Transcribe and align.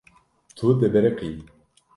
Tu 0.57 0.67
dibiriqî. 0.79 1.31